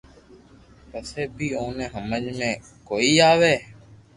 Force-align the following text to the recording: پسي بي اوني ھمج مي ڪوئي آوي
پسي 0.89 1.23
بي 1.37 1.47
اوني 1.59 1.85
ھمج 1.93 2.25
مي 2.37 2.51
ڪوئي 2.87 3.11
آوي 3.31 3.55